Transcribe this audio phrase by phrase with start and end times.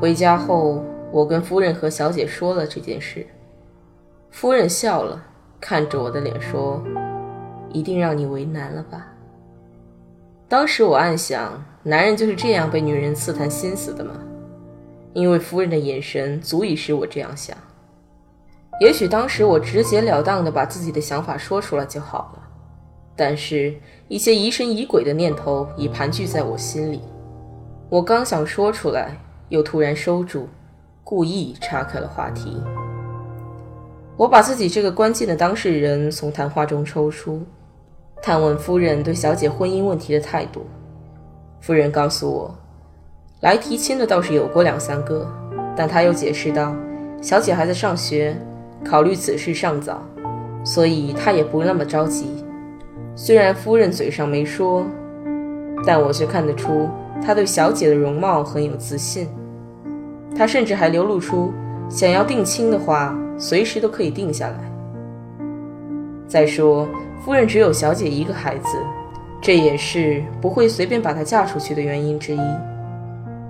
[0.00, 3.26] 回家后，我跟夫人和小姐说了这件事。
[4.30, 5.20] 夫人笑了，
[5.60, 6.80] 看着我的脸说
[7.72, 9.08] ：“一定让你为难了吧？”
[10.46, 14.12] 当时我暗想，男人就是这样被女人刺探心思的吗？
[15.14, 17.56] 因为夫人的眼神足以使我这样想。
[18.80, 22.48] 也许当时我直截了当地把自己的想法说出来就好了，
[23.16, 23.74] 但是，
[24.06, 27.00] 一些疑神疑鬼的念头已盘踞在我心里。
[27.88, 29.18] 我刚想说出来。
[29.48, 30.48] 又突然收住，
[31.04, 32.62] 故意岔开了话题。
[34.16, 37.42] 我把自己这个关键的当事人从谈话中抽出，
[38.20, 40.66] 探问夫人对小姐婚姻问题的态度。
[41.60, 42.54] 夫人告诉我，
[43.40, 45.26] 来提亲的倒是有过两三个，
[45.76, 46.74] 但她又解释道，
[47.22, 48.36] 小姐还在上学，
[48.84, 50.02] 考虑此事尚早，
[50.64, 52.44] 所以她也不那么着急。
[53.14, 54.84] 虽然夫人嘴上没说，
[55.86, 56.88] 但我却看得出。
[57.24, 59.28] 她对小姐的容貌很有自信，
[60.38, 61.52] 他甚至还流露出
[61.90, 64.54] 想要定亲的话，随时都可以定下来。
[66.28, 66.86] 再说，
[67.24, 68.78] 夫人只有小姐一个孩子，
[69.40, 72.40] 这也是不会随便把她嫁出去的原因之一。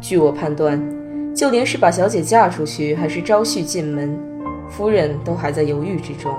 [0.00, 0.80] 据我判断，
[1.34, 4.16] 就连是把小姐嫁出去，还是招婿进门，
[4.68, 6.32] 夫人都还在犹豫之中。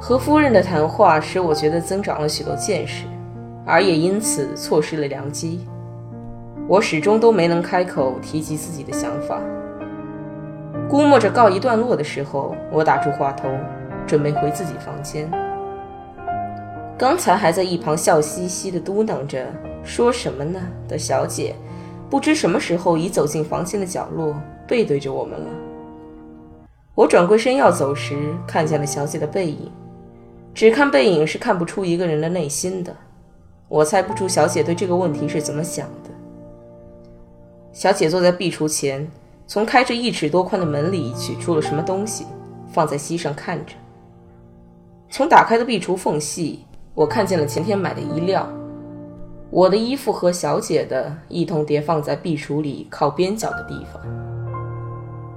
[0.00, 3.04] 和夫人的谈话使我觉得增长了许多见识，
[3.66, 5.66] 而也因此错失了良机。
[6.68, 9.40] 我始终都没能开口提及自己的想法。
[10.88, 13.48] 估摸着告一段落的时候，我打住话头，
[14.06, 15.30] 准备回自己房间。
[16.98, 19.46] 刚才还在一旁笑嘻嘻地嘟囔着
[19.84, 21.54] “说什么呢”的小姐，
[22.10, 24.34] 不知什么时候已走进房间的角落，
[24.66, 25.46] 背对着我们了。
[26.96, 29.70] 我转过身要走时，看见了小姐的背影。
[30.52, 32.96] 只看背影是看不出一个人的内心的。
[33.68, 36.10] 我猜不出小姐对这个问题是怎么想的。
[37.76, 39.06] 小姐坐在壁橱前，
[39.46, 42.24] 从开着一尺多宽的门里取出了什么东西，
[42.72, 43.74] 放在膝上看着。
[45.10, 46.64] 从打开的壁橱缝隙，
[46.94, 48.48] 我看见了前天买的衣料，
[49.50, 54.02] 我的衣服和小姐的一同叠放在壁橱里靠边角的地方。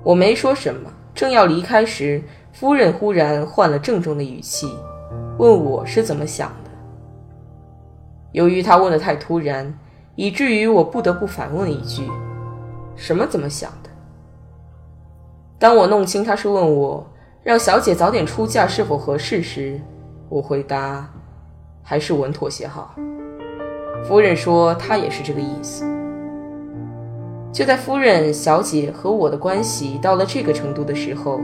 [0.01, 2.23] 我没说什么，正要离开时，
[2.53, 4.65] 夫人忽然换了郑重的语气，
[5.37, 6.71] 问我是怎么想的。
[8.31, 9.77] 由于她问得太突然，
[10.15, 12.03] 以至于我不得不反问一句。
[12.99, 13.89] 什么怎么想的？
[15.57, 17.07] 当我弄清他是问我
[17.41, 19.79] 让小姐早点出嫁是否合适时，
[20.27, 21.09] 我回答
[21.81, 22.93] 还是稳妥些好。
[24.03, 25.85] 夫人说她也是这个意思。
[27.53, 31.39] 就在夫人、小姐和我的关系到了这个程度的时候，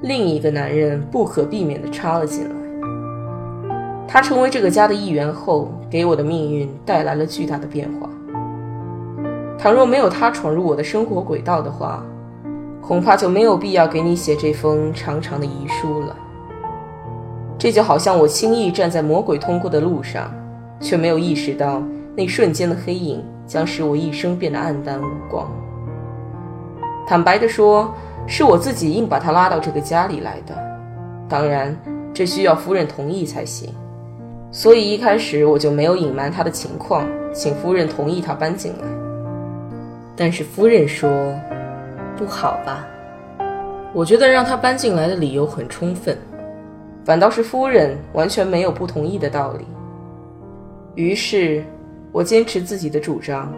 [0.00, 2.54] 另一个男人不可避免地插了进来。
[4.08, 8.08] 他成为这个家的一员后，给我的命运带来了巨大的变化。
[9.58, 12.04] 倘若没有他闯入我的生活轨道的话，
[12.80, 16.16] 恐怕就没有必要给你写这封长长的遗书了。
[17.56, 20.32] 这就好像我轻易站在魔鬼通过的路上，
[20.80, 21.80] 却没有意识到
[22.16, 25.48] 那瞬间的黑影将使我一生变得黯淡无光。
[27.06, 27.94] 坦白地说，
[28.26, 30.54] 是我自己硬把他拉到这个家里来的，
[31.28, 31.76] 当然
[32.12, 33.72] 这需要夫人同意才行。
[34.50, 38.86] 所以一开始我就没有隐瞒他的情况，请夫人同意他搬进来。
[40.16, 41.34] 但是夫人说
[42.16, 42.86] ：“不好吧？”
[43.94, 46.16] 我觉得让他搬进来的理由很充分，
[47.04, 49.66] 反倒是夫人完全没有不同意的道理。
[50.94, 51.64] 于是，
[52.10, 53.52] 我坚持自己的主张，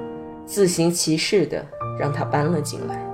[0.45, 1.65] 自行其事的
[1.99, 3.14] 让他搬了进来。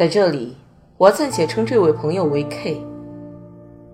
[0.00, 0.56] 在这里，
[0.96, 2.82] 我暂且称这位朋友为 K。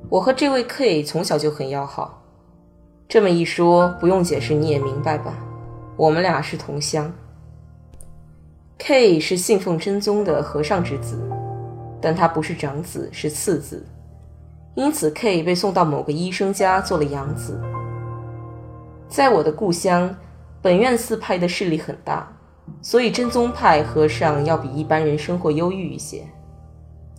[0.08, 2.22] 我和这位 K 从小就很要好，
[3.08, 5.34] 这么一说不用解释你也明白吧？
[5.96, 7.12] 我们俩是同乡。
[8.78, 11.20] K 是信奉真宗的和尚之子，
[12.00, 13.84] 但他不是长子，是次子，
[14.76, 17.60] 因此 K 被送到某个医生家做了养子。
[19.08, 20.14] 在我的故乡，
[20.62, 22.32] 本院寺派的势力很大，
[22.80, 26.22] 所以真宗派和尚要比一般人生活优裕一些。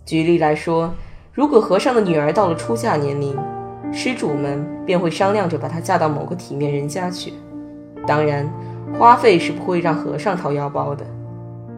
[0.04, 0.92] 举例来说，
[1.32, 3.36] 如果和尚的女儿到了出嫁年龄，
[3.92, 7.32] 施主们便会商量着把她嫁到某个体面人家去，
[8.06, 8.48] 当然，
[8.98, 11.04] 花费是不会让和尚掏腰包的。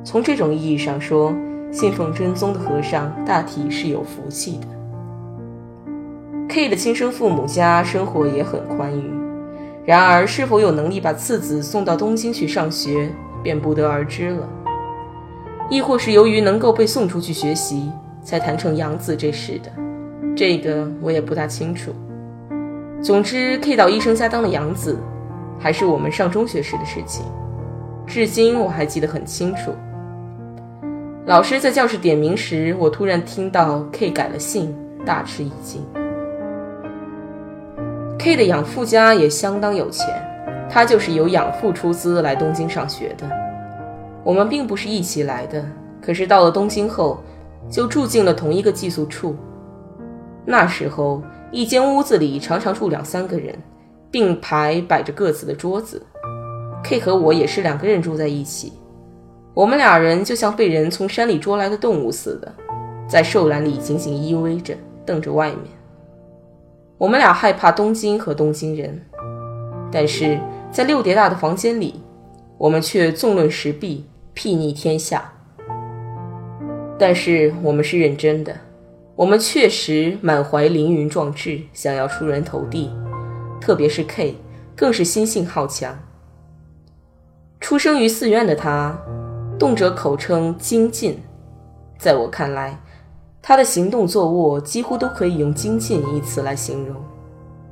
[0.04, 1.32] 从这种意义上说，
[1.70, 4.66] 信奉真宗的和尚大体是有福气的。
[6.48, 9.10] K 的亲生父母家生活也很宽裕。
[9.84, 14.48] 然而，是否有能力把次子送到东京去上学，便不得而知了。
[15.68, 17.90] 亦或是由于能够被送出去学习，
[18.22, 19.70] 才谈成养子这事的，
[20.36, 21.92] 这个我也不大清楚。
[23.02, 24.98] 总之，K 到医生家当了养子，
[25.58, 27.24] 还是我们上中学时的事情，
[28.06, 29.72] 至今我还记得很清楚。
[31.26, 34.76] 老师在教室点名时，我突然听到 K 改了姓，
[35.06, 35.80] 大吃一惊。
[38.18, 40.06] K 的养父家也相当有钱，
[40.70, 43.28] 他就是由养父出资来东京上学的。
[44.22, 45.64] 我们并不是一起来的，
[46.00, 47.18] 可是到了东京后，
[47.68, 49.34] 就住进了同一个寄宿处。
[50.44, 53.54] 那时候，一间屋子里常常住两三个人，
[54.10, 56.02] 并排摆着各自的桌子。
[56.82, 58.72] K 和我也是两个人住在一起，
[59.52, 62.52] 我们俩人就像被人从山里捉来的动物似的，
[63.06, 64.74] 在兽栏里紧紧依偎着，
[65.04, 65.60] 瞪着外面。
[66.96, 68.98] 我们俩害怕东京和东京人，
[69.92, 70.38] 但是
[70.72, 72.00] 在六叠大的房间里，
[72.56, 75.32] 我们却纵论时弊，睥睨天下。
[76.96, 78.56] 但是我们是认真的，
[79.16, 82.90] 我们确实满怀凌云壮志，想要出人头地。
[83.60, 84.36] 特别是 K，
[84.76, 85.98] 更是心性好强。
[87.58, 88.96] 出生于寺院的他，
[89.58, 91.20] 动辄口称精进，
[91.98, 92.80] 在我看来。
[93.42, 96.96] 他的行动坐卧几乎都可以用“精进”一词来形容，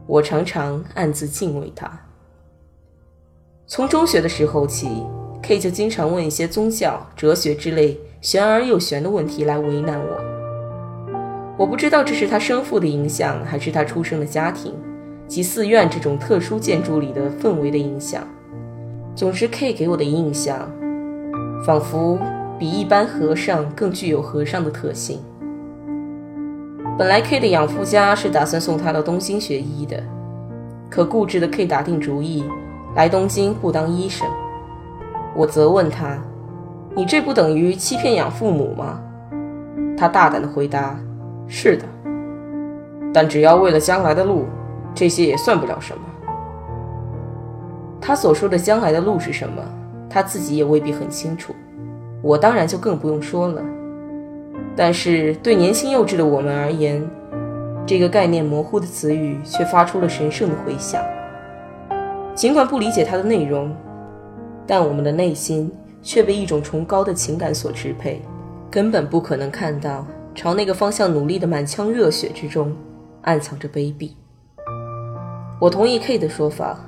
[0.07, 2.08] 我常常暗自敬畏他。
[3.71, 4.89] 从中学的时候起
[5.43, 11.15] ，K 就经常问一些宗教、哲学之类玄而又玄的问题来为难我。
[11.59, 14.73] 我不知道这是他生父的影响，还是他出生的家庭
[15.27, 18.27] 及寺院这种特殊建筑里的氛围的影响。
[19.15, 20.67] 总之，K 给我的印象，
[21.67, 22.19] 仿佛
[22.59, 25.21] 比一般和尚更具有和尚的特性。
[26.97, 30.03] 本来 K 的养父家是打算送他到东京学医的，
[30.89, 32.43] 可固执的 K 打定主意
[32.99, 34.27] 来东京不当医生。
[35.33, 36.19] 我责问他
[36.97, 39.01] ：“你这不等于欺骗养父母吗？”
[39.97, 40.99] 他大胆的回答
[41.47, 41.85] ：“是的，
[43.15, 44.47] 但只要为了将来的路，
[44.97, 46.03] 这些也算不了什么。”
[48.03, 49.63] 他所说的将来的路是什么，
[50.11, 51.55] 他自己也未必很清楚，
[52.21, 53.63] 我当然就更不用说了。
[54.75, 57.09] 但是对年轻幼稚的我们而言，
[57.87, 61.01] 这个概念模糊的词语却发出了神圣的回响。
[62.39, 63.75] 尽管不理解它的内容，
[64.65, 65.69] 但我们的内心
[66.01, 68.23] 却被一种崇高的情感所支配，
[68.71, 72.73] 根本不可能看到朝那个方向努力的满腔热血之中
[73.23, 74.13] 暗藏着卑鄙。
[75.61, 76.79] 我同意 K 的说法，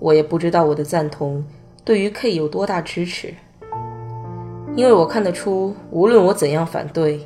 [0.00, 1.44] 我也不知道我的赞同
[1.84, 3.32] 对于 K 有多大支持。
[4.74, 7.24] 因为我看得出，无论我怎样反对，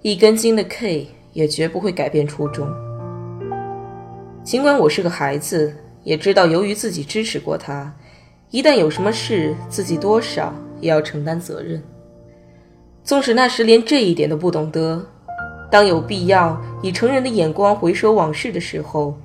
[0.00, 2.66] 一根筋的 K 也绝不会改变初衷。
[4.42, 5.72] 尽管我是个孩子，
[6.04, 7.94] 也知道由于自己支持过他，
[8.50, 11.82] 一旦有什么事，自己多少也要承担责任。
[13.04, 15.04] 纵使那时连这一点都不懂得，
[15.70, 19.16] 当有必要以成人的眼光回首往事的时候，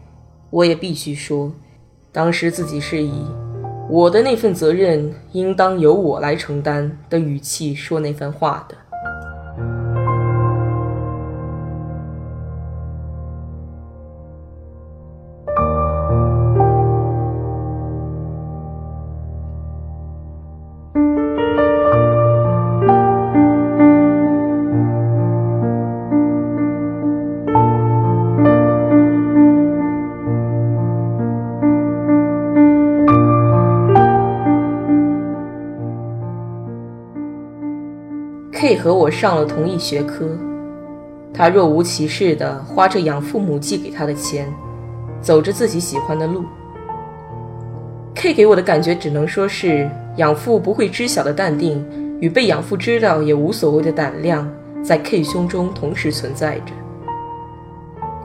[0.49, 1.51] 我也必须说，
[2.11, 3.25] 当时自己是以。
[3.89, 8.75] 我的那份责任应当由我来承担的语气说那番话的。
[38.67, 40.27] K 和我上了同一学科，
[41.33, 44.53] 他若无其事地花着养父母寄给他的钱，
[45.21, 46.43] 走着自己喜欢的路。
[48.13, 51.81] K 给我的感觉只能说是养父不会知晓的淡定
[52.19, 54.45] 与被养父知道也无所谓的胆量
[54.83, 56.73] 在 K 胸中同时存在着。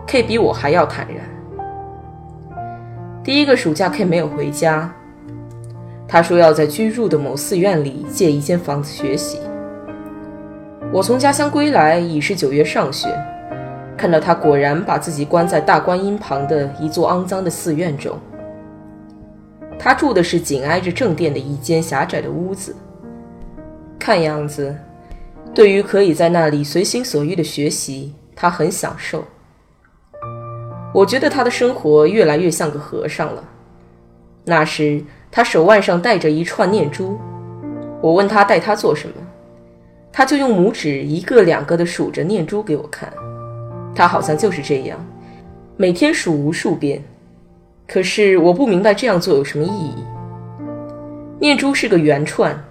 [0.09, 1.25] K 比我还要坦然。
[3.23, 4.93] 第一个暑假，K 没有回家，
[6.09, 9.39] 他说要在居住的某寺院里借一间房子学习。
[10.93, 13.11] 我从家乡归来已是九月上旬，
[13.97, 18.19] 看到他果然把自己关在大观音旁的一座肮脏的寺院中。
[19.79, 22.77] 他住的是紧挨着正殿的一间狭窄的屋子，
[23.99, 24.77] 看样子，
[25.55, 29.25] 对于可以在那里随心所欲的学习，他很享受。
[30.93, 33.43] 我觉得他的生活越来越像个和尚了。
[34.45, 37.19] 那时，他手腕上戴着一串念珠，
[38.03, 39.15] 我问他戴它做什么。
[40.13, 43.11] 他就用拇指一个两个的数着念珠给我看，
[43.95, 44.99] 他好像就是这样，
[45.77, 47.03] 每天数无数遍。
[47.89, 49.95] 可是我不明白这样做有什么意义。
[51.41, 52.63] 念珠是个圆串，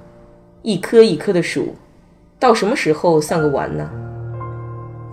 [0.62, 1.76] 一颗一颗的数，
[2.40, 3.90] 到什么时候算个完呢？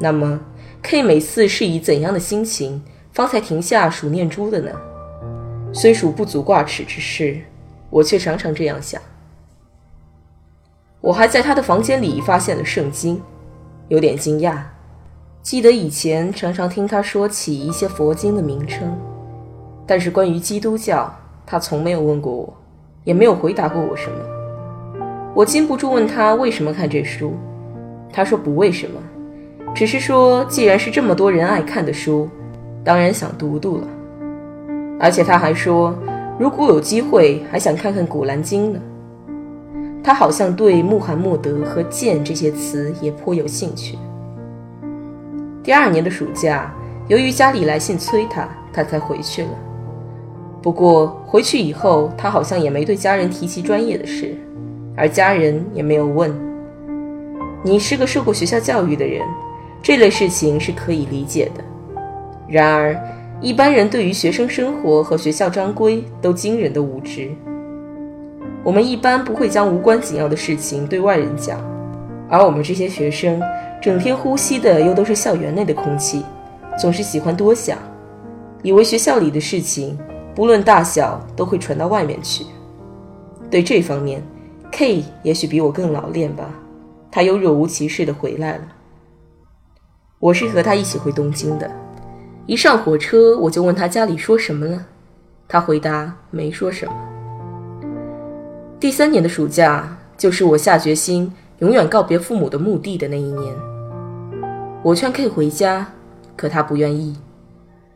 [0.01, 0.39] 那么
[0.83, 2.83] K 每次是以怎样的心情
[3.13, 4.71] 方才停下数念珠的呢？
[5.73, 7.39] 虽属不足挂齿之事，
[7.91, 9.03] 我却常常这样想。
[11.01, 13.21] 我还在他的房间里发现了圣经，
[13.87, 14.59] 有点惊讶。
[15.41, 18.93] 记得以前常常听他说起一些佛经的名称，
[19.87, 21.15] 但是关于基督教，
[21.47, 22.53] 他从没有问过我，
[23.05, 24.17] 也没有回答过我什么。
[25.35, 27.35] 我禁不住问他为什么看这书，
[28.13, 29.01] 他说不为什么，
[29.73, 32.29] 只是说既然是这么多人爱看的书，
[32.83, 33.87] 当然想读读了。
[34.99, 35.97] 而且他还说，
[36.41, 38.81] 如果有机会，还想看看《古兰经》呢。
[40.03, 43.99] 他好像对穆罕默德和剑这些词也颇有兴趣。
[45.63, 46.73] 第二年的暑假，
[47.09, 49.51] 由于家里来信催他，他才回去了。
[50.63, 54.35] 不过回去以后，他好像也没对家人提起专业的事，
[54.97, 56.33] 而家人也没有问。
[57.63, 59.23] 你是个受过学校教育的人，
[59.83, 61.63] 这类事情是可以理解的。
[62.49, 62.97] 然而，
[63.41, 67.31] 一般人对于学生生活和学校章规都惊人的无知。
[68.65, 71.59] 我们一般不会将无关紧要的事情对外人讲，
[72.29, 73.41] 而我们这些学生
[73.81, 76.25] 整天呼吸的又都是校园内的空气，
[76.79, 77.79] 总是喜欢多想，
[78.63, 79.97] 以为学校里的事情
[80.35, 82.45] 不论大小都会传到外面去。
[83.51, 84.23] 对这方面
[84.71, 86.51] ，K 也许比我更老练吧，
[87.11, 88.63] 他又若无其事地回来了。
[90.19, 91.71] 我是和他一起回东京的，
[92.45, 94.85] 一上火车我就问他家里说什么了，
[95.47, 96.93] 他回答没说什么。
[98.81, 103.53] 第三年的暑假，就是我下决心永远告别父母的墓地的那一年。
[104.85, 105.89] 我劝 K 回家，
[106.37, 107.17] 可他不愿意。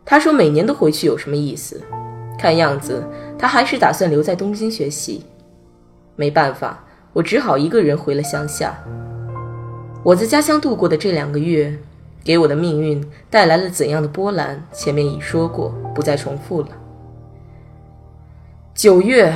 [0.04, 1.80] 他说每年都回去有什么意思？
[2.36, 3.04] 看样子
[3.38, 5.24] 他还是打算留在东京学习。
[6.16, 8.76] 没办法，我只好一个人回了乡下。
[10.02, 11.78] 我在家乡度过的这两个月，
[12.24, 14.60] 给我的命运带来了怎样的波澜？
[14.72, 16.68] 前面已说过，不再重复了。
[18.74, 19.32] 九月。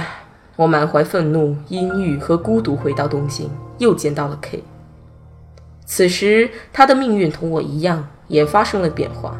[0.56, 4.64] 我满怀愤怒、阴郁和孤独回到东京，又见到了 K。
[5.84, 9.38] 此时他的命运同我一样，也发生了变化。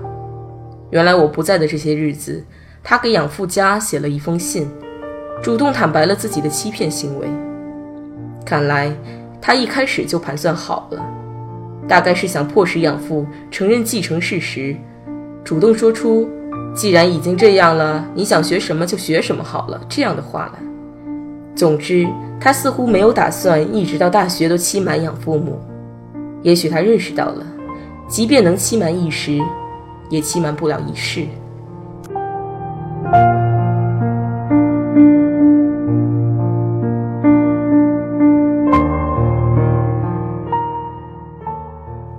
[0.91, 2.45] 原来我不在的这些日子，
[2.85, 4.71] 他给养父家写了一封信，
[5.43, 7.27] 主动坦白了自己的欺骗行为。
[8.45, 8.95] 看来
[9.41, 11.05] 他一开始就盘算好了，
[11.89, 14.77] 大概是想迫使养父承认继承事实，
[15.43, 16.29] 主动说出
[16.77, 20.61] “既然已经这样了，你想学什么就学什么好了”这样的话来。
[21.57, 22.07] 总之，
[22.39, 25.59] 他似乎没有打算一直到大学都欺瞒养父母。
[26.43, 27.47] 也许他认识到了，
[28.07, 29.41] 即便能欺瞒一时，
[30.11, 31.27] 也欺瞒不了一世。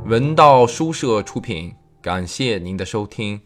[0.07, 3.41] 文道书社出品，感谢您的收听。